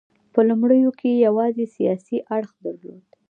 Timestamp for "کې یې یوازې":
0.99-1.65